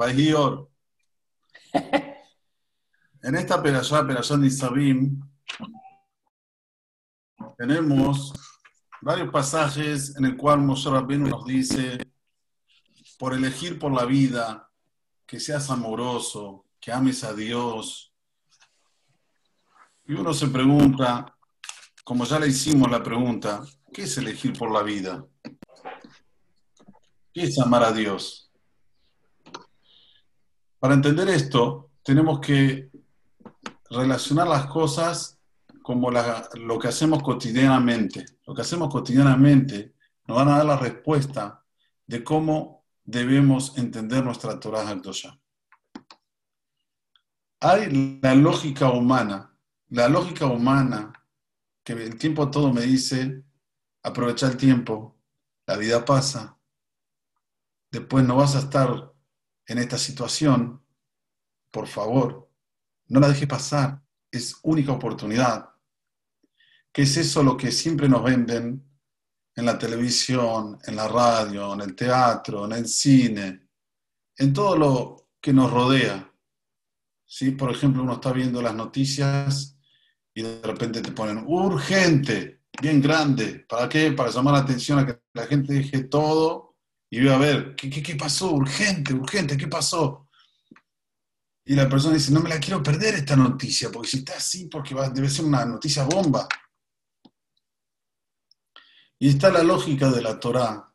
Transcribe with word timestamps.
Bailior. 0.00 0.70
En 3.22 3.34
esta 3.34 3.62
perashá, 3.62 4.06
perashá 4.06 4.34
de 4.38 4.46
Isabim, 4.46 5.20
tenemos 7.58 8.32
varios 9.02 9.30
pasajes 9.30 10.16
en 10.16 10.24
el 10.24 10.38
cual 10.38 10.62
Moshe 10.62 10.88
Rabbeinu 10.88 11.28
nos 11.28 11.44
dice, 11.44 11.98
por 13.18 13.34
elegir 13.34 13.78
por 13.78 13.92
la 13.92 14.06
vida, 14.06 14.70
que 15.26 15.38
seas 15.38 15.68
amoroso, 15.68 16.64
que 16.80 16.90
ames 16.90 17.22
a 17.22 17.34
Dios. 17.34 18.10
Y 20.06 20.14
uno 20.14 20.32
se 20.32 20.48
pregunta, 20.48 21.36
como 22.04 22.24
ya 22.24 22.38
le 22.38 22.48
hicimos 22.48 22.90
la 22.90 23.02
pregunta, 23.02 23.62
¿qué 23.92 24.04
es 24.04 24.16
elegir 24.16 24.58
por 24.58 24.72
la 24.72 24.82
vida? 24.82 25.26
¿Qué 27.34 27.42
es 27.42 27.58
amar 27.58 27.84
a 27.84 27.92
Dios? 27.92 28.49
Para 30.80 30.94
entender 30.94 31.28
esto, 31.28 31.90
tenemos 32.02 32.40
que 32.40 32.90
relacionar 33.90 34.48
las 34.48 34.66
cosas 34.66 35.38
como 35.82 36.10
lo 36.10 36.78
que 36.78 36.88
hacemos 36.88 37.22
cotidianamente. 37.22 38.24
Lo 38.46 38.54
que 38.54 38.62
hacemos 38.62 38.88
cotidianamente 38.88 39.94
nos 40.26 40.38
van 40.38 40.48
a 40.48 40.56
dar 40.56 40.66
la 40.66 40.76
respuesta 40.78 41.62
de 42.06 42.24
cómo 42.24 42.86
debemos 43.04 43.76
entender 43.76 44.24
nuestra 44.24 44.58
Torah 44.58 44.88
Hakdosha. 44.88 45.38
Hay 47.60 48.18
la 48.22 48.34
lógica 48.34 48.90
humana, 48.90 49.54
la 49.88 50.08
lógica 50.08 50.46
humana 50.46 51.12
que 51.84 51.92
el 51.92 52.16
tiempo 52.16 52.50
todo 52.50 52.72
me 52.72 52.82
dice, 52.82 53.44
aprovecha 54.02 54.46
el 54.46 54.56
tiempo, 54.56 55.18
la 55.66 55.76
vida 55.76 56.04
pasa, 56.06 56.58
después 57.90 58.24
no 58.24 58.36
vas 58.36 58.56
a 58.56 58.60
estar 58.60 59.12
en 59.70 59.78
esta 59.78 59.96
situación, 59.96 60.84
por 61.70 61.86
favor, 61.86 62.50
no 63.06 63.20
la 63.20 63.28
dejes 63.28 63.46
pasar, 63.46 64.02
es 64.28 64.58
única 64.64 64.90
oportunidad. 64.90 65.70
¿Qué 66.92 67.02
es 67.02 67.16
eso 67.16 67.44
lo 67.44 67.56
que 67.56 67.70
siempre 67.70 68.08
nos 68.08 68.24
venden 68.24 68.84
en 69.54 69.64
la 69.64 69.78
televisión, 69.78 70.76
en 70.84 70.96
la 70.96 71.06
radio, 71.06 71.72
en 71.74 71.82
el 71.82 71.94
teatro, 71.94 72.64
en 72.64 72.72
el 72.72 72.88
cine, 72.88 73.68
en 74.36 74.52
todo 74.52 74.76
lo 74.76 75.28
que 75.40 75.52
nos 75.52 75.70
rodea? 75.70 76.34
¿Sí? 77.24 77.52
Por 77.52 77.70
ejemplo, 77.70 78.02
uno 78.02 78.14
está 78.14 78.32
viendo 78.32 78.60
las 78.60 78.74
noticias 78.74 79.78
y 80.34 80.42
de 80.42 80.62
repente 80.62 81.00
te 81.00 81.12
ponen 81.12 81.44
urgente, 81.46 82.64
bien 82.82 83.00
grande. 83.00 83.66
¿Para 83.68 83.88
qué? 83.88 84.10
Para 84.10 84.30
llamar 84.30 84.54
la 84.54 84.60
atención 84.60 84.98
a 84.98 85.06
que 85.06 85.20
la 85.32 85.46
gente 85.46 85.74
deje 85.74 86.02
todo 86.02 86.69
y 87.10 87.20
voy 87.20 87.28
a 87.30 87.38
ver, 87.38 87.74
¿qué, 87.74 87.90
qué, 87.90 88.14
pasó? 88.14 88.52
Urgente, 88.52 89.12
urgente, 89.12 89.56
¿qué 89.56 89.66
pasó? 89.66 90.28
Y 91.64 91.74
la 91.74 91.88
persona 91.88 92.14
dice, 92.14 92.30
no 92.32 92.40
me 92.40 92.48
la 92.48 92.60
quiero 92.60 92.80
perder 92.82 93.16
esta 93.16 93.34
noticia, 93.34 93.90
porque 93.90 94.08
si 94.08 94.18
está 94.18 94.36
así, 94.36 94.66
porque 94.66 94.94
va, 94.94 95.08
debe 95.10 95.28
ser 95.28 95.44
una 95.44 95.64
noticia 95.64 96.04
bomba. 96.04 96.46
Y 99.18 99.28
está 99.30 99.50
la 99.50 99.64
lógica 99.64 100.08
de 100.10 100.22
la 100.22 100.38
Torá, 100.38 100.94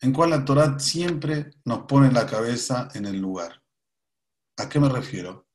en 0.00 0.12
cual 0.12 0.30
la 0.30 0.44
Torá 0.44 0.76
siempre 0.80 1.52
nos 1.64 1.86
pone 1.86 2.10
la 2.10 2.26
cabeza 2.26 2.88
en 2.92 3.06
el 3.06 3.20
lugar. 3.20 3.62
¿A 4.56 4.68
qué 4.68 4.80
me 4.80 4.88
refiero? 4.88 5.48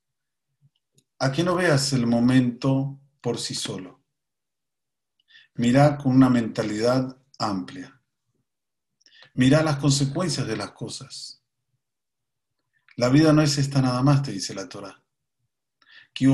A 1.19 1.31
que 1.31 1.43
no 1.43 1.55
veas 1.55 1.91
el 1.91 2.07
momento 2.07 3.01
por 3.19 3.37
sí 3.37 3.53
solo. 3.53 4.01
Mira 5.55 5.97
con 5.97 6.15
una 6.15 6.29
mentalidad 6.29 7.21
amplia. 7.37 7.98
Mira 9.35 9.63
las 9.63 9.77
consecuencias 9.77 10.47
de 10.47 10.57
las 10.57 10.71
cosas. 10.71 11.43
La 12.95 13.09
vida 13.09 13.31
no 13.31 13.41
es 13.41 13.57
esta 13.57 13.81
nada 13.81 14.01
más, 14.03 14.23
te 14.23 14.31
dice 14.31 14.53
la 14.53 14.67
Torah. 14.67 15.01
¿Qué 16.13 16.25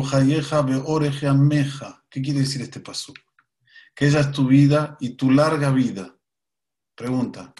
quiere 2.21 2.39
decir 2.39 2.61
este 2.61 2.79
paso? 2.79 3.13
Que 3.93 4.07
ella 4.07 4.21
es 4.21 4.31
tu 4.31 4.47
vida 4.47 4.97
y 4.99 5.11
tu 5.11 5.29
larga 5.31 5.69
vida. 5.71 6.17
Pregunta, 6.95 7.53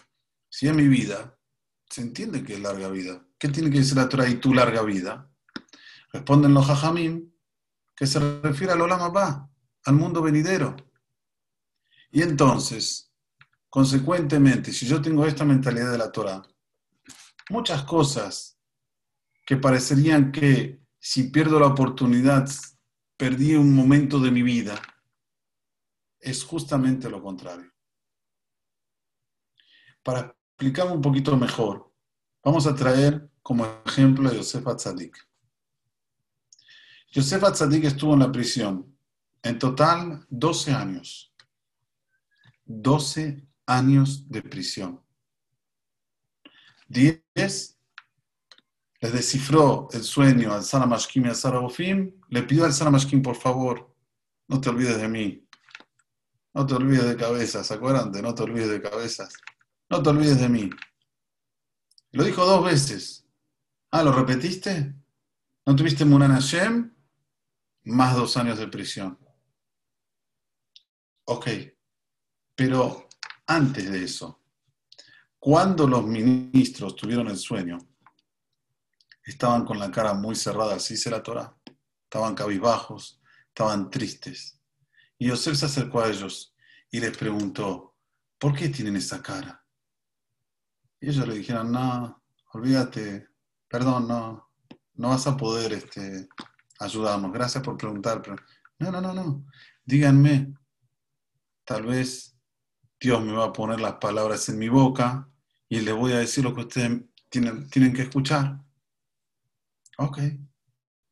si 0.50 0.68
es 0.68 0.74
mi 0.74 0.88
vida, 0.88 1.38
se 1.90 2.02
entiende 2.02 2.44
que 2.44 2.54
es 2.54 2.60
larga 2.60 2.90
vida. 2.90 3.24
¿Qué 3.38 3.50
tiene 3.50 3.70
que 3.70 3.80
decir 3.80 3.98
la 3.98 4.10
Torah 4.10 4.28
y 4.28 4.36
tu 4.36 4.54
larga 4.54 4.82
vida? 4.82 5.30
Responden 6.12 6.54
los 6.54 6.70
hajamim 6.70 7.32
que 7.96 8.08
se 8.08 8.20
refiere 8.42 8.74
al 8.74 8.82
Olam 8.82 9.02
Abba, 9.02 9.50
al 9.84 9.94
mundo 9.96 10.22
venidero. 10.22 10.76
Y 12.12 12.22
entonces, 12.22 13.05
Consecuentemente, 13.76 14.72
si 14.72 14.88
yo 14.88 15.02
tengo 15.02 15.26
esta 15.26 15.44
mentalidad 15.44 15.92
de 15.92 15.98
la 15.98 16.10
Torah, 16.10 16.42
muchas 17.50 17.84
cosas 17.84 18.58
que 19.46 19.58
parecerían 19.58 20.32
que 20.32 20.80
si 20.98 21.24
pierdo 21.24 21.60
la 21.60 21.68
oportunidad, 21.68 22.50
perdí 23.18 23.54
un 23.56 23.76
momento 23.76 24.18
de 24.22 24.32
mi 24.32 24.44
vida, 24.44 24.82
es 26.22 26.46
justamente 26.46 27.10
lo 27.10 27.22
contrario. 27.22 27.70
Para 30.02 30.34
explicarlo 30.52 30.94
un 30.94 31.02
poquito 31.02 31.36
mejor, 31.36 31.94
vamos 32.46 32.66
a 32.68 32.76
traer 32.76 33.30
como 33.42 33.66
ejemplo 33.86 34.30
a 34.30 34.34
Yosef 34.34 34.66
Atzadik. 34.68 35.18
Yosef 37.12 37.44
Atzadik 37.44 37.84
estuvo 37.84 38.14
en 38.14 38.20
la 38.20 38.32
prisión, 38.32 38.98
en 39.44 39.60
total 39.60 40.26
12 40.30 40.72
años. 40.72 41.36
12 42.64 43.46
años 43.66 44.30
de 44.30 44.42
prisión. 44.42 45.02
Diez, 46.88 47.78
le 49.02 49.12
descifró 49.12 49.88
el 49.92 50.04
sueño 50.04 50.54
al 50.54 50.64
Saramashkim 50.64 51.26
y 51.26 51.30
al 51.30 51.36
Sarabofim, 51.36 52.14
le 52.30 52.44
pidió 52.44 52.66
al 52.66 52.74
Saramashkim, 52.74 53.22
por 53.22 53.36
favor, 53.36 53.96
no 54.48 54.62
te 54.62 54.70
olvides 54.70 54.98
de 54.98 55.08
mí. 55.08 55.48
No 56.54 56.66
te 56.66 56.74
olvides 56.76 57.06
de 57.06 57.18
cabezas, 57.18 57.68
¿se 57.68 57.74
acuerdan 57.74 58.12
no 58.12 58.34
te 58.34 58.44
olvides 58.44 58.70
de 58.70 58.82
cabezas? 58.82 59.34
No 59.90 60.02
te 60.02 60.10
olvides 60.10 60.40
de 60.40 60.48
mí. 60.48 60.70
Lo 62.12 62.24
dijo 62.24 62.46
dos 62.46 62.64
veces. 62.64 63.28
Ah, 63.92 64.04
¿lo 64.04 64.12
repetiste? 64.14 64.96
¿No 65.66 65.76
tuviste 65.76 66.06
Munan 66.06 66.32
Hashem? 66.32 66.94
Más 67.84 68.16
dos 68.16 68.38
años 68.38 68.58
de 68.58 68.68
prisión. 68.68 69.20
Ok, 71.26 71.48
pero 72.56 73.05
antes 73.48 73.92
de 73.92 74.04
eso, 74.04 74.42
cuando 75.40 75.88
los 75.88 76.06
ministros 76.06 76.96
tuvieron 76.96 77.28
el 77.28 77.38
sueño, 77.38 77.78
estaban 79.24 79.66
con 79.66 79.78
la 79.78 79.92
cara 79.92 80.14
muy 80.14 80.36
cerrada, 80.36 80.76
así 80.76 80.98
se 80.98 81.10
la 81.10 81.22
Torah. 81.22 81.56
Estaban 82.04 82.36
cabizbajos, 82.36 83.22
estaban 83.48 83.90
tristes. 83.90 84.60
Y 85.18 85.28
Yosef 85.28 85.56
se 85.58 85.66
acercó 85.66 86.02
a 86.02 86.10
ellos 86.10 86.56
y 86.90 87.00
les 87.00 87.16
preguntó, 87.18 87.96
¿por 88.38 88.56
qué 88.56 88.70
tienen 88.70 88.96
esa 88.96 89.22
cara? 89.22 89.64
Y 91.00 91.10
ellos 91.10 91.28
le 91.28 91.36
dijeron, 91.36 91.72
no, 91.72 92.24
olvídate, 92.54 93.30
perdón, 93.68 94.08
no, 94.08 94.50
no 94.94 95.10
vas 95.10 95.28
a 95.28 95.38
poder 95.38 95.74
este, 95.74 96.28
ayudarnos. 96.80 97.32
Gracias 97.32 97.64
por 97.64 97.78
preguntar. 97.78 98.22
Pero, 98.22 98.36
no, 98.80 98.92
no, 98.92 99.02
no, 99.02 99.14
no. 99.14 99.46
Díganme, 99.84 100.54
tal 101.64 101.86
vez 101.86 102.35
Dios 103.00 103.24
me 103.24 103.34
va 103.34 103.46
a 103.46 103.54
poner 103.54 103.80
las 103.80 103.96
palabras 103.96 104.48
en 104.50 104.58
mi 104.58 104.70
boca 104.70 105.30
y 105.70 105.82
les 105.82 105.94
voy 105.94 106.14
a 106.14 106.20
decir 106.20 106.44
lo 106.44 106.54
que 106.54 106.62
ustedes 106.62 107.02
tienen, 107.30 107.70
tienen 107.70 107.94
que 107.94 108.04
escuchar. 108.04 108.64
Ok, 109.98 110.18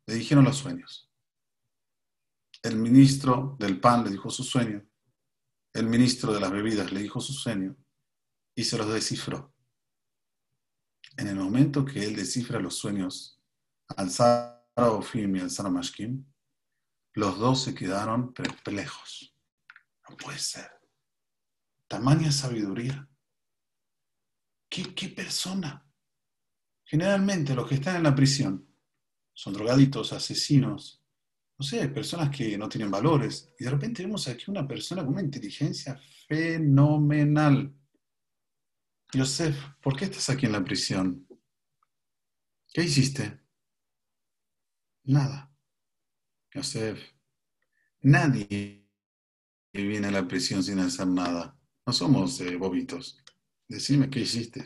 le 0.05 0.13
dijeron 0.13 0.43
los 0.45 0.57
sueños. 0.57 1.09
El 2.61 2.77
ministro 2.77 3.57
del 3.59 3.79
pan 3.79 4.03
le 4.03 4.11
dijo 4.11 4.29
su 4.29 4.43
sueño. 4.43 4.85
El 5.73 5.87
ministro 5.87 6.33
de 6.33 6.39
las 6.39 6.51
bebidas 6.51 6.91
le 6.91 7.01
dijo 7.01 7.19
su 7.19 7.33
sueño 7.33 7.75
y 8.55 8.63
se 8.63 8.77
los 8.77 8.91
descifró. 8.93 9.53
En 11.17 11.27
el 11.27 11.35
momento 11.35 11.85
que 11.85 12.05
él 12.05 12.15
descifra 12.15 12.59
los 12.59 12.75
sueños 12.75 13.41
al 13.97 14.09
Sarabofim 14.09 15.35
y 15.35 15.39
al 15.39 15.51
Saramashkim, 15.51 16.25
los 17.13 17.37
dos 17.37 17.63
se 17.63 17.75
quedaron 17.75 18.33
perplejos. 18.33 19.35
No 20.09 20.17
puede 20.17 20.39
ser. 20.39 20.71
Tamaña 21.93 22.31
sabiduría. 22.31 23.07
¿Qué, 24.67 25.09
persona? 25.09 25.87
Generalmente 26.83 27.53
los 27.53 27.69
que 27.69 27.75
están 27.75 27.97
en 27.97 28.03
la 28.03 28.15
prisión 28.15 28.67
son 29.31 29.53
drogaditos, 29.53 30.11
asesinos, 30.11 31.05
no 31.55 31.63
sé, 31.63 31.87
personas 31.89 32.35
que 32.35 32.57
no 32.57 32.67
tienen 32.67 32.89
valores. 32.89 33.53
Y 33.59 33.65
de 33.65 33.69
repente 33.69 34.01
vemos 34.01 34.27
aquí 34.27 34.45
una 34.47 34.67
persona 34.67 35.03
con 35.03 35.13
una 35.13 35.21
inteligencia 35.21 36.01
fenomenal. 36.27 37.71
Yosef, 39.13 39.55
¿por 39.79 39.95
qué 39.95 40.05
estás 40.05 40.31
aquí 40.31 40.47
en 40.47 40.53
la 40.53 40.63
prisión? 40.63 41.27
¿Qué 42.73 42.85
hiciste? 42.85 43.39
Nada. 45.03 45.55
Yosef, 46.55 46.99
nadie 48.01 48.89
viene 49.71 50.07
a 50.07 50.11
la 50.11 50.27
prisión 50.27 50.63
sin 50.63 50.79
hacer 50.79 51.05
nada. 51.05 51.52
No 51.85 51.91
somos 51.91 52.39
eh, 52.41 52.55
bobitos. 52.55 53.17
Decime 53.67 54.09
qué 54.09 54.21
hiciste. 54.21 54.65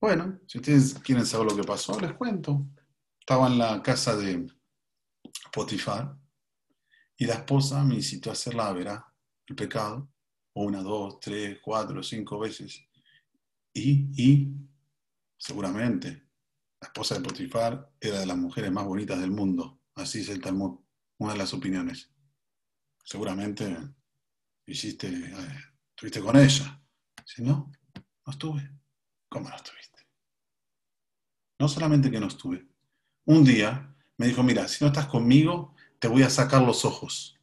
Bueno, 0.00 0.40
si 0.46 0.58
ustedes 0.58 0.94
quieren 0.94 1.26
saber 1.26 1.50
lo 1.50 1.56
que 1.56 1.64
pasó, 1.64 1.98
les 2.00 2.12
cuento. 2.14 2.66
Estaba 3.20 3.48
en 3.48 3.58
la 3.58 3.82
casa 3.82 4.16
de 4.16 4.46
Potifar 5.52 6.16
y 7.16 7.26
la 7.26 7.34
esposa 7.34 7.84
me 7.84 7.96
incitó 7.96 8.30
a 8.30 8.34
hacer 8.34 8.54
la 8.54 8.72
vera, 8.72 9.12
el 9.46 9.56
pecado, 9.56 10.08
una, 10.54 10.82
dos, 10.82 11.20
tres, 11.20 11.58
cuatro, 11.62 12.02
cinco 12.02 12.38
veces. 12.38 12.80
Y, 13.74 14.08
y, 14.16 14.54
seguramente, 15.36 16.28
la 16.80 16.86
esposa 16.86 17.16
de 17.16 17.22
Potifar 17.22 17.92
era 18.00 18.20
de 18.20 18.26
las 18.26 18.36
mujeres 18.36 18.70
más 18.72 18.86
bonitas 18.86 19.20
del 19.20 19.32
mundo. 19.32 19.80
Así 19.94 20.20
es 20.20 20.28
el 20.28 20.40
Talmud, 20.40 20.78
una 21.18 21.32
de 21.32 21.38
las 21.38 21.52
opiniones. 21.52 22.10
Seguramente 23.04 23.76
hiciste, 24.72 25.08
estuviste 25.90 26.20
con 26.20 26.36
ella. 26.36 26.82
Si 27.24 27.42
no, 27.42 27.72
no 28.26 28.32
estuve. 28.32 28.70
¿Cómo 29.28 29.48
no 29.48 29.56
estuviste? 29.56 30.06
No 31.58 31.68
solamente 31.68 32.10
que 32.10 32.20
no 32.20 32.28
estuve. 32.28 32.66
Un 33.24 33.44
día 33.44 33.94
me 34.16 34.26
dijo, 34.26 34.42
mira, 34.42 34.68
si 34.68 34.84
no 34.84 34.88
estás 34.88 35.06
conmigo, 35.06 35.74
te 35.98 36.08
voy 36.08 36.22
a 36.22 36.30
sacar 36.30 36.62
los 36.62 36.84
ojos. 36.84 37.38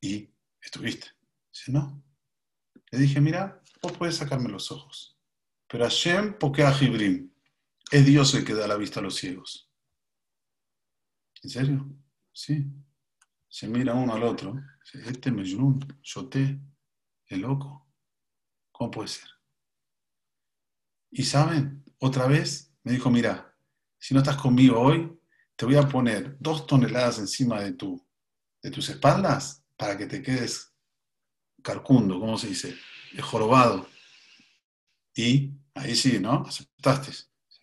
Y 0.00 0.30
estuviste. 0.60 1.08
Si 1.50 1.72
no, 1.72 2.02
le 2.90 2.98
dije, 2.98 3.20
mira, 3.20 3.62
vos 3.82 3.92
puedes 3.92 4.16
sacarme 4.16 4.48
los 4.48 4.70
ojos. 4.70 5.18
Pero 5.66 5.84
Hashem, 5.84 6.38
porque 6.38 6.62
a 6.62 6.72
Jibrim, 6.72 7.30
es 7.90 8.06
Dios 8.06 8.34
el 8.34 8.44
que 8.44 8.54
da 8.54 8.66
la 8.66 8.76
vista 8.76 9.00
a 9.00 9.02
los 9.02 9.16
ciegos. 9.16 9.70
¿En 11.42 11.50
serio? 11.50 11.90
Sí. 12.32 12.66
Se 13.48 13.66
mira 13.66 13.94
uno 13.94 14.14
al 14.14 14.22
otro. 14.22 14.60
Este 14.92 15.30
Mejnun, 15.30 15.80
Yoté, 16.02 16.60
el 17.26 17.40
loco. 17.40 17.90
¿Cómo 18.70 18.90
puede 18.90 19.08
ser? 19.08 19.28
Y 21.10 21.24
saben, 21.24 21.84
otra 21.98 22.26
vez 22.26 22.74
me 22.84 22.92
dijo, 22.92 23.10
mira, 23.10 23.56
si 23.98 24.14
no 24.14 24.20
estás 24.20 24.36
conmigo 24.36 24.78
hoy, 24.78 25.18
te 25.56 25.64
voy 25.64 25.76
a 25.76 25.88
poner 25.88 26.36
dos 26.38 26.66
toneladas 26.66 27.18
encima 27.18 27.60
de, 27.60 27.72
tu, 27.72 28.06
de 28.62 28.70
tus 28.70 28.88
espaldas 28.88 29.64
para 29.76 29.96
que 29.96 30.06
te 30.06 30.22
quedes 30.22 30.74
carcundo, 31.62 32.20
¿cómo 32.20 32.38
se 32.38 32.48
dice? 32.48 32.76
Jorobado. 33.20 33.88
Y 35.14 35.52
ahí 35.74 35.96
sí, 35.96 36.20
¿no? 36.20 36.44
Aceptaste, 36.46 37.12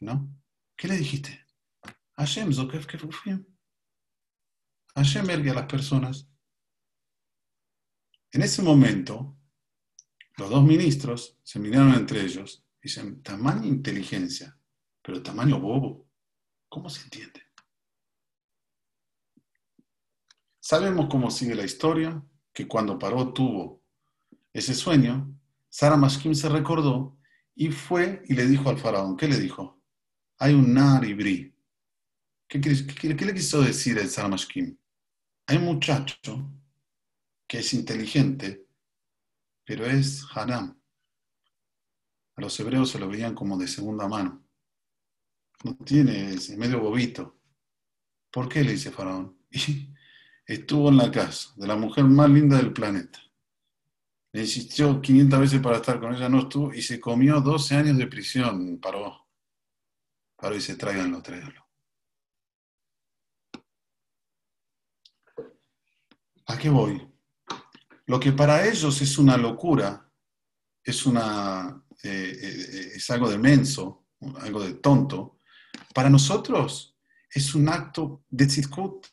¿no? 0.01 0.29
¿Qué 0.75 0.87
le 0.87 0.97
dijiste? 0.97 1.45
Hashem, 2.17 2.51
Zokef, 2.51 2.85
que 2.85 2.97
Hashem 4.95 5.29
ergue 5.29 5.51
a 5.51 5.55
las 5.55 5.65
personas. 5.65 6.29
En 8.31 8.41
ese 8.41 8.61
momento, 8.61 9.37
los 10.37 10.49
dos 10.49 10.63
ministros 10.63 11.37
se 11.43 11.59
miraron 11.59 11.93
entre 11.93 12.21
ellos 12.21 12.65
y 12.81 12.87
dicen, 12.87 13.21
tamaño 13.21 13.65
inteligencia, 13.65 14.57
pero 15.01 15.21
tamaño 15.21 15.59
bobo. 15.59 16.09
¿Cómo 16.69 16.89
se 16.89 17.03
entiende? 17.03 17.41
Sabemos 20.59 21.07
cómo 21.09 21.29
sigue 21.29 21.55
la 21.55 21.63
historia, 21.63 22.23
que 22.51 22.67
cuando 22.67 22.97
Paró 22.97 23.33
tuvo 23.33 23.83
ese 24.51 24.73
sueño, 24.73 25.37
Sara 25.69 25.97
Mashkim 25.97 26.33
se 26.33 26.49
recordó 26.49 27.17
y 27.53 27.69
fue 27.69 28.23
y 28.25 28.33
le 28.33 28.47
dijo 28.47 28.69
al 28.69 28.79
faraón, 28.79 29.15
¿qué 29.17 29.27
le 29.27 29.39
dijo? 29.39 29.83
Hay 30.39 30.53
un 30.53 30.73
nar 30.73 31.05
y 31.05 31.53
¿Qué, 32.47 32.59
le 32.59 33.33
quiso 33.33 33.61
decir 33.61 33.97
el 33.97 34.09
Sara 34.09 34.29
Mashkim? 34.29 34.77
Hay 35.47 35.57
un 35.57 35.65
muchacho 35.65 36.51
que 37.47 37.59
es 37.59 37.73
inteligente, 37.73 38.67
pero 39.63 39.85
es 39.85 40.25
haram. 40.33 40.79
A 42.35 42.41
los 42.41 42.59
hebreos 42.59 42.89
se 42.89 42.99
lo 42.99 43.07
veían 43.07 43.35
como 43.35 43.57
de 43.57 43.67
segunda 43.67 44.07
mano. 44.07 44.43
No 45.63 45.75
tiene, 45.77 46.33
ese 46.33 46.57
medio 46.57 46.79
bobito. 46.79 47.39
¿Por 48.31 48.49
qué 48.49 48.63
le 48.63 48.73
dice 48.73 48.91
Faraón? 48.91 49.37
Y 50.47 50.53
estuvo 50.53 50.89
en 50.89 50.97
la 50.97 51.09
casa 51.09 51.53
de 51.55 51.65
la 51.65 51.75
mujer 51.75 52.03
más 52.03 52.29
linda 52.29 52.57
del 52.57 52.71
planeta. 52.71 53.19
Le 54.31 54.41
insistió 54.41 55.01
500 55.01 55.39
veces 55.39 55.59
para 55.59 55.77
estar 55.77 55.99
con 55.99 56.13
ella, 56.13 56.29
no 56.29 56.41
estuvo, 56.41 56.71
y 56.71 56.83
se 56.83 56.99
comió 56.99 57.41
12 57.41 57.75
años 57.75 57.97
de 57.97 58.05
prisión. 58.05 58.79
Paró. 58.79 59.27
Paró 60.35 60.53
y 60.53 60.57
dice, 60.57 60.75
tráiganlo, 60.75 61.21
tráiganlo. 61.23 61.65
¿A 66.47 66.54
voy? 66.69 67.07
Lo 68.07 68.19
que 68.19 68.31
para 68.31 68.67
ellos 68.67 69.01
es 69.01 69.17
una 69.17 69.37
locura, 69.37 70.09
es, 70.83 71.05
una, 71.05 71.83
eh, 72.03 72.37
eh, 72.41 72.91
es 72.95 73.09
algo 73.09 73.29
de 73.29 73.37
menso, 73.37 74.07
algo 74.41 74.63
de 74.63 74.75
tonto, 74.75 75.39
para 75.93 76.09
nosotros 76.09 76.95
es 77.29 77.53
un 77.55 77.67
acto 77.69 78.23
de 78.29 78.47
tzidkut. 78.47 79.07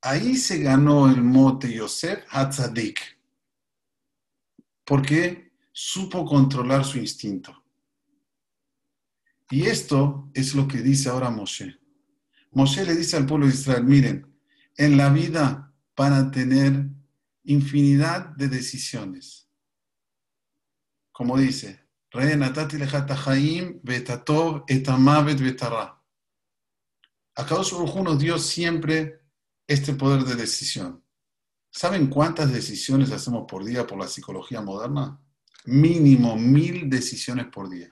Ahí 0.00 0.36
se 0.36 0.58
ganó 0.58 1.08
el 1.08 1.22
mote 1.22 1.72
Yosef 1.72 2.24
Hatzadik, 2.30 3.00
porque 4.84 5.52
supo 5.72 6.24
controlar 6.24 6.84
su 6.84 6.98
instinto. 6.98 7.62
Y 9.50 9.66
esto 9.66 10.30
es 10.32 10.54
lo 10.54 10.66
que 10.66 10.78
dice 10.78 11.08
ahora 11.08 11.30
Moshe. 11.30 11.78
Moshe 12.52 12.84
le 12.84 12.94
dice 12.94 13.16
al 13.16 13.26
pueblo 13.26 13.46
de 13.46 13.52
Israel, 13.52 13.84
miren, 13.84 14.34
en 14.76 14.96
la 14.96 15.10
vida 15.10 15.71
van 15.96 16.12
a 16.12 16.30
tener 16.30 16.88
infinidad 17.44 18.28
de 18.36 18.48
decisiones. 18.48 19.48
Como 21.12 21.36
dice, 21.36 21.82
Acá 27.34 27.56
uno 27.72 28.04
nos 28.04 28.18
dio 28.18 28.38
siempre 28.38 29.22
este 29.66 29.94
poder 29.94 30.24
de 30.24 30.34
decisión. 30.34 31.02
¿Saben 31.70 32.08
cuántas 32.08 32.52
decisiones 32.52 33.10
hacemos 33.10 33.44
por 33.48 33.64
día 33.64 33.86
por 33.86 33.98
la 33.98 34.06
psicología 34.06 34.60
moderna? 34.60 35.18
Mínimo 35.64 36.36
mil 36.36 36.90
decisiones 36.90 37.46
por 37.46 37.70
día. 37.70 37.88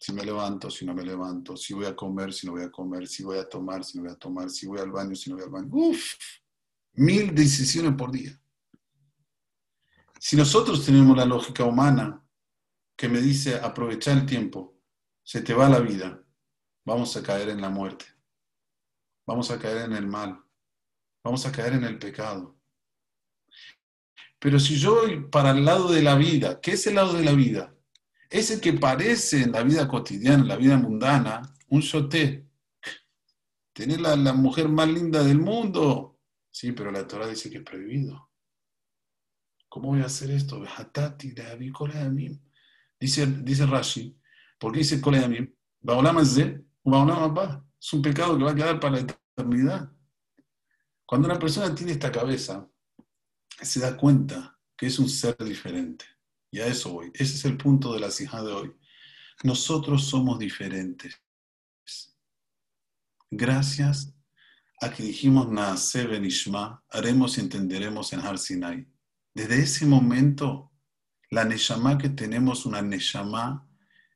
Si 0.00 0.12
me 0.12 0.24
levanto, 0.24 0.70
si 0.70 0.84
no 0.84 0.94
me 0.94 1.04
levanto, 1.04 1.56
si 1.56 1.74
voy 1.74 1.86
a 1.86 1.94
comer, 1.94 2.32
si 2.32 2.46
no 2.46 2.52
voy 2.52 2.62
a 2.62 2.70
comer, 2.70 3.06
si 3.06 3.22
voy 3.22 3.38
a 3.38 3.48
tomar, 3.48 3.84
si 3.84 3.98
no 3.98 4.04
voy 4.04 4.12
a 4.12 4.16
tomar, 4.16 4.50
si 4.50 4.66
voy 4.66 4.80
al 4.80 4.90
baño, 4.90 5.14
si 5.14 5.30
no 5.30 5.36
voy 5.36 5.44
al 5.44 5.50
baño. 5.50 5.68
Uf, 5.70 6.14
Mil 6.98 7.32
decisiones 7.32 7.94
por 7.94 8.10
día. 8.10 8.36
Si 10.18 10.34
nosotros 10.34 10.84
tenemos 10.84 11.16
la 11.16 11.24
lógica 11.24 11.62
humana 11.62 12.26
que 12.96 13.08
me 13.08 13.20
dice 13.20 13.54
aprovechar 13.54 14.18
el 14.18 14.26
tiempo, 14.26 14.76
se 15.22 15.40
te 15.42 15.54
va 15.54 15.68
la 15.68 15.78
vida, 15.78 16.20
vamos 16.84 17.16
a 17.16 17.22
caer 17.22 17.50
en 17.50 17.60
la 17.60 17.70
muerte, 17.70 18.04
vamos 19.24 19.48
a 19.52 19.60
caer 19.60 19.84
en 19.84 19.92
el 19.92 20.08
mal, 20.08 20.42
vamos 21.22 21.46
a 21.46 21.52
caer 21.52 21.74
en 21.74 21.84
el 21.84 22.00
pecado. 22.00 22.58
Pero 24.40 24.58
si 24.58 24.76
yo 24.76 24.96
voy 24.96 25.20
para 25.20 25.52
el 25.52 25.64
lado 25.64 25.92
de 25.92 26.02
la 26.02 26.16
vida, 26.16 26.60
¿qué 26.60 26.72
es 26.72 26.84
el 26.88 26.96
lado 26.96 27.12
de 27.12 27.24
la 27.24 27.32
vida? 27.32 27.76
Es 28.28 28.50
el 28.50 28.60
que 28.60 28.72
parece 28.72 29.44
en 29.44 29.52
la 29.52 29.62
vida 29.62 29.86
cotidiana, 29.86 30.42
en 30.42 30.48
la 30.48 30.56
vida 30.56 30.76
mundana, 30.76 31.42
un 31.68 31.80
shoté. 31.80 32.44
Tener 33.72 34.00
la, 34.00 34.16
la 34.16 34.32
mujer 34.32 34.68
más 34.68 34.88
linda 34.88 35.22
del 35.22 35.38
mundo, 35.38 36.17
Sí, 36.58 36.72
pero 36.72 36.90
la 36.90 37.06
Torah 37.06 37.28
dice 37.28 37.48
que 37.48 37.58
es 37.58 37.62
prohibido. 37.62 38.32
¿Cómo 39.68 39.90
voy 39.90 40.00
a 40.00 40.06
hacer 40.06 40.28
esto? 40.32 40.60
Dice, 42.98 43.26
dice 43.26 43.64
Rashi, 43.64 44.20
¿por 44.58 44.72
qué 44.72 44.78
dice 44.78 45.00
Koleamim? 45.00 45.54
Es 47.80 47.92
un 47.92 48.02
pecado 48.02 48.36
que 48.36 48.42
va 48.42 48.50
a 48.50 48.54
quedar 48.56 48.80
para 48.80 48.96
la 48.96 49.00
eternidad. 49.02 49.92
Cuando 51.06 51.28
una 51.28 51.38
persona 51.38 51.72
tiene 51.72 51.92
esta 51.92 52.10
cabeza, 52.10 52.68
se 53.62 53.78
da 53.78 53.96
cuenta 53.96 54.58
que 54.76 54.86
es 54.86 54.98
un 54.98 55.08
ser 55.08 55.36
diferente. 55.36 56.06
Y 56.50 56.58
a 56.58 56.66
eso 56.66 56.92
voy. 56.94 57.12
Ese 57.14 57.36
es 57.36 57.44
el 57.44 57.56
punto 57.56 57.94
de 57.94 58.00
la 58.00 58.10
cija 58.10 58.42
de 58.42 58.52
hoy. 58.52 58.76
Nosotros 59.44 60.08
somos 60.08 60.40
diferentes. 60.40 61.22
Gracias 63.30 64.17
Aquí 64.80 65.02
dijimos 65.02 65.50
Naase 65.50 66.06
Benishma, 66.06 66.84
haremos 66.90 67.36
y 67.36 67.40
entenderemos 67.40 68.12
en 68.12 68.20
Har 68.20 68.38
Sinai. 68.38 68.86
Desde 69.34 69.60
ese 69.60 69.86
momento, 69.86 70.72
la 71.30 71.44
Neshama 71.44 71.98
que 71.98 72.10
tenemos, 72.10 72.64
una 72.64 72.80
Neshama 72.80 73.68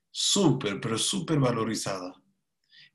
súper, 0.08 0.80
pero 0.80 0.98
súper 0.98 1.40
valorizada. 1.40 2.14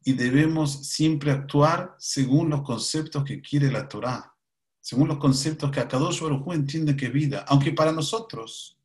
Y 0.02 0.14
debemos 0.14 0.88
siempre 0.88 1.32
actuar 1.32 1.96
según 2.00 2.50
los 2.50 2.62
conceptos 2.62 3.26
que 3.26 3.42
quiere 3.42 3.70
la 3.70 3.90
Torah, 3.90 4.34
según 4.80 5.10
los 5.10 5.18
conceptos 5.18 5.70
que 5.70 5.82
Akadosh 5.82 6.22
Baruj 6.22 6.54
entiende 6.54 6.96
que 6.96 7.10
vida. 7.10 7.44
Aunque 7.50 7.74
para 7.74 7.92
nosotros, 7.92 8.80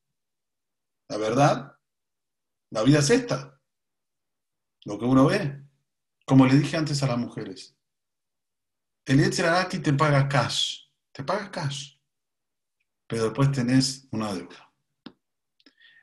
la 1.08 1.18
verdad, 1.18 1.78
la 2.70 2.82
vida 2.82 2.98
es 2.98 3.10
esta, 3.10 3.60
lo 4.84 4.98
que 4.98 5.04
uno 5.04 5.26
ve. 5.26 5.62
Como 6.26 6.46
le 6.46 6.56
dije 6.56 6.76
antes 6.76 7.00
a 7.04 7.06
las 7.06 7.18
mujeres, 7.18 7.76
el 9.04 9.44
aquí 9.46 9.78
te 9.80 9.92
paga 9.92 10.28
cash, 10.28 10.84
te 11.10 11.24
paga 11.24 11.50
cash, 11.50 11.96
pero 13.06 13.24
después 13.24 13.50
tenés 13.50 14.06
una 14.12 14.32
deuda. 14.32 14.70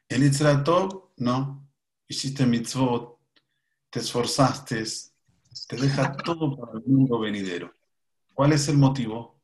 El 0.10 0.64
Top, 0.64 1.12
no, 1.18 1.70
hiciste 2.08 2.46
mitzvot, 2.46 3.20
te 3.90 4.00
esforzaste, 4.00 4.84
te 5.68 5.76
deja 5.78 6.12
todo 6.26 6.58
para 6.58 6.74
el 6.74 6.84
mundo 6.86 7.20
venidero. 7.20 7.72
¿Cuál 8.34 8.54
es 8.54 8.68
el 8.68 8.78
motivo? 8.78 9.40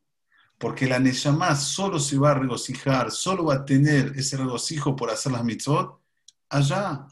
Porque 0.58 0.88
la 0.88 1.00
Neshama 1.00 1.56
solo 1.56 2.00
se 2.00 2.18
va 2.18 2.32
a 2.32 2.36
regocijar, 2.36 3.12
solo 3.12 3.46
va 3.46 3.56
a 3.56 3.66
tener 3.66 4.14
ese 4.16 4.38
regocijo 4.38 4.96
por 4.96 5.10
hacer 5.10 5.32
las 5.32 5.44
mitzvot 5.44 6.02
allá. 6.50 7.08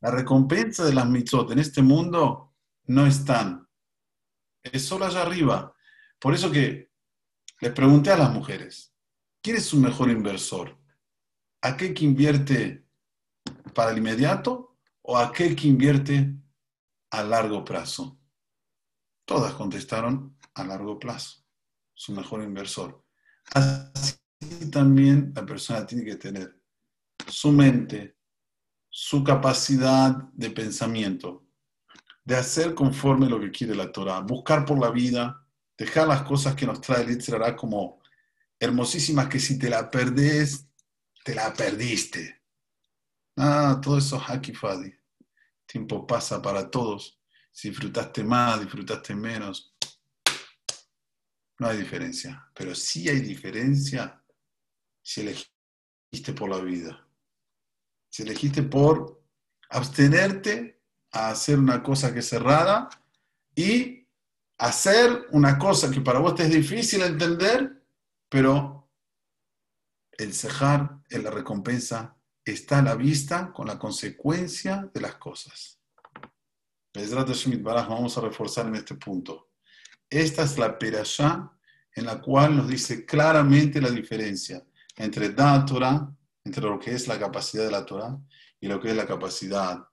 La 0.00 0.10
recompensa 0.10 0.84
de 0.84 0.94
las 0.94 1.08
mitzvot 1.08 1.50
en 1.52 1.58
este 1.60 1.82
mundo 1.82 2.47
no 2.88 3.06
están. 3.06 3.68
Es 4.62 4.86
solo 4.86 5.04
allá 5.04 5.22
arriba. 5.22 5.74
Por 6.18 6.34
eso 6.34 6.50
que 6.50 6.90
les 7.60 7.72
pregunté 7.72 8.10
a 8.10 8.16
las 8.16 8.32
mujeres, 8.32 8.94
¿quién 9.42 9.56
es 9.56 9.66
su 9.66 9.78
mejor 9.78 10.10
inversor? 10.10 10.78
¿Aquel 11.60 11.94
que 11.94 12.04
invierte 12.04 12.86
para 13.74 13.92
el 13.92 13.98
inmediato 13.98 14.78
o 15.02 15.16
aquel 15.16 15.54
que 15.54 15.68
invierte 15.68 16.34
a 17.10 17.22
largo 17.22 17.64
plazo? 17.64 18.20
Todas 19.24 19.52
contestaron 19.54 20.38
a 20.54 20.64
largo 20.64 20.98
plazo, 20.98 21.44
su 21.94 22.12
mejor 22.12 22.42
inversor. 22.42 23.04
Así 23.52 24.16
también 24.70 25.32
la 25.34 25.44
persona 25.44 25.86
tiene 25.86 26.04
que 26.04 26.16
tener 26.16 26.60
su 27.26 27.52
mente, 27.52 28.16
su 28.88 29.22
capacidad 29.22 30.16
de 30.32 30.50
pensamiento, 30.50 31.47
de 32.28 32.36
hacer 32.36 32.74
conforme 32.74 33.26
lo 33.26 33.40
que 33.40 33.50
quiere 33.50 33.74
la 33.74 33.90
Torah, 33.90 34.20
buscar 34.20 34.66
por 34.66 34.78
la 34.78 34.90
vida, 34.90 35.46
dejar 35.78 36.06
las 36.06 36.24
cosas 36.24 36.54
que 36.54 36.66
nos 36.66 36.78
trae 36.78 37.00
el 37.00 37.08
Yitzhak 37.08 37.56
como 37.56 38.02
hermosísimas 38.60 39.28
que 39.28 39.40
si 39.40 39.58
te 39.58 39.70
la 39.70 39.90
perdés, 39.90 40.66
te 41.24 41.34
la 41.34 41.54
perdiste. 41.54 42.42
Ah, 43.34 43.80
todo 43.82 43.96
eso 43.96 44.22
es 44.30 44.58
fadi. 44.58 44.92
Tiempo 45.64 46.06
pasa 46.06 46.42
para 46.42 46.70
todos. 46.70 47.18
Si 47.50 47.70
disfrutaste 47.70 48.22
más, 48.22 48.60
disfrutaste 48.60 49.14
menos. 49.14 49.74
No 51.58 51.68
hay 51.68 51.78
diferencia. 51.78 52.46
Pero 52.54 52.74
sí 52.74 53.08
hay 53.08 53.20
diferencia 53.20 54.22
si 55.02 55.22
elegiste 55.22 56.34
por 56.36 56.50
la 56.50 56.58
vida. 56.58 57.08
Si 58.10 58.22
elegiste 58.22 58.64
por 58.64 59.24
abstenerte 59.70 60.77
a 61.12 61.30
hacer 61.30 61.58
una 61.58 61.82
cosa 61.82 62.12
que 62.12 62.20
es 62.20 62.28
cerrada 62.28 62.88
y 63.54 64.06
hacer 64.58 65.26
una 65.30 65.58
cosa 65.58 65.90
que 65.90 66.00
para 66.00 66.18
vos 66.18 66.34
te 66.34 66.44
es 66.44 66.50
difícil 66.50 67.02
entender, 67.02 67.82
pero 68.28 68.90
el 70.12 70.34
cejar 70.34 70.98
en 71.10 71.24
la 71.24 71.30
recompensa 71.30 72.16
está 72.44 72.78
a 72.78 72.82
la 72.82 72.94
vista 72.94 73.52
con 73.52 73.66
la 73.66 73.78
consecuencia 73.78 74.88
de 74.92 75.00
las 75.00 75.14
cosas. 75.16 75.78
Vamos 76.92 78.18
a 78.18 78.20
reforzar 78.20 78.66
en 78.66 78.74
este 78.76 78.96
punto. 78.96 79.50
Esta 80.10 80.42
es 80.42 80.58
la 80.58 80.78
perashá 80.78 81.52
en 81.94 82.06
la 82.06 82.20
cual 82.20 82.56
nos 82.56 82.68
dice 82.68 83.04
claramente 83.04 83.80
la 83.80 83.90
diferencia 83.90 84.64
entre 84.96 85.30
Da 85.30 85.64
Torah 85.64 86.10
entre 86.44 86.62
lo 86.64 86.78
que 86.78 86.94
es 86.94 87.06
la 87.06 87.18
capacidad 87.18 87.64
de 87.64 87.70
la 87.70 87.84
Torah 87.84 88.18
y 88.60 88.66
lo 88.66 88.80
que 88.80 88.90
es 88.90 88.96
la 88.96 89.06
capacidad 89.06 89.86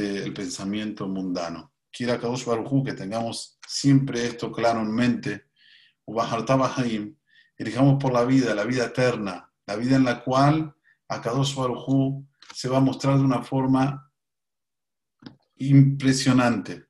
del 0.00 0.32
pensamiento 0.32 1.08
mundano. 1.08 1.72
Quiera 1.90 2.18
Kadosh 2.18 2.44
Baruj 2.44 2.84
que 2.84 2.92
tengamos 2.92 3.58
siempre 3.66 4.26
esto 4.26 4.52
claro 4.52 4.80
en 4.80 4.92
mente, 4.92 5.46
elijamos 7.58 8.02
por 8.02 8.12
la 8.12 8.24
vida, 8.24 8.54
la 8.54 8.64
vida 8.64 8.84
eterna, 8.86 9.50
la 9.66 9.76
vida 9.76 9.96
en 9.96 10.04
la 10.04 10.22
cual 10.22 10.74
a 11.08 11.20
Kadosh 11.20 11.54
Baruj 11.54 12.24
se 12.54 12.68
va 12.68 12.78
a 12.78 12.80
mostrar 12.80 13.16
de 13.16 13.24
una 13.24 13.42
forma 13.42 14.10
impresionante. 15.56 16.86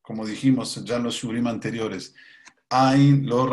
Como 0.00 0.24
dijimos 0.24 0.82
ya 0.84 0.96
en 0.96 1.04
los 1.04 1.16
shurim 1.16 1.46
anteriores, 1.46 2.14
Ain 2.70 3.26
lo 3.26 3.48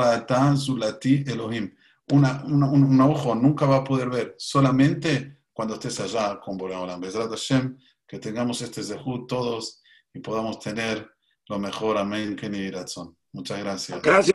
zulati 0.58 1.24
Elohim 1.26 1.72
una, 2.12 2.44
un 2.46 3.02
ojo 3.02 3.34
nunca 3.36 3.66
va 3.66 3.78
a 3.78 3.84
poder 3.84 4.10
ver, 4.10 4.36
solamente 4.38 5.40
cuando 5.52 5.76
estés 5.76 6.00
allá 6.00 6.40
con 6.40 6.58
Boreolam. 6.58 7.02
Hashem, 7.02 7.78
que 8.08 8.20
tengamos 8.20 8.62
este 8.62 8.84
zehut 8.84 9.28
todos 9.28 9.82
y 10.14 10.20
podamos 10.20 10.60
tener 10.60 11.10
lo 11.48 11.60
mejor. 11.60 11.98
Amén. 11.98 12.36
Muchas 13.32 13.60
gracias. 13.60 14.02
Gracias. 14.02 14.35